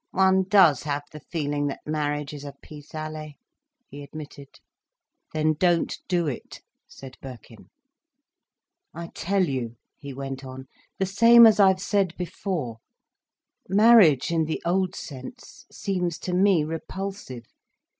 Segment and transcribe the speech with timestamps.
[0.09, 3.33] "One does have the feeling that marriage is a pis aller,"
[3.87, 4.59] he admitted.
[5.31, 7.69] "Then don't do it," said Birkin.
[8.95, 10.65] "I tell you," he went on,
[10.97, 12.77] "the same as I've said before,
[13.69, 17.45] marriage in the old sense seems to me repulsive.